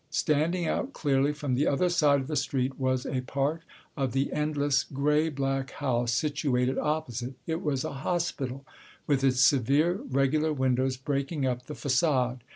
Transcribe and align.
Standing 0.09 0.65
out 0.67 0.93
clearly 0.93 1.31
from 1.31 1.53
the 1.53 1.67
other 1.67 1.87
side 1.87 2.21
of 2.21 2.27
the 2.27 2.35
street 2.35 2.79
was 2.79 3.05
a 3.05 3.21
part 3.21 3.61
of 3.95 4.13
the 4.13 4.33
endless 4.33 4.83
grey 4.83 5.29
black 5.29 5.69
house 5.73 6.11
situated 6.11 6.79
opposite—it 6.79 7.61
was 7.61 7.83
a 7.83 7.93
hospital—with 8.01 9.23
its 9.23 9.41
severe 9.41 9.99
regular 10.09 10.53
windows 10.53 10.97
breaking 10.97 11.45
up 11.45 11.67
the 11.67 11.75
facade. 11.75 12.43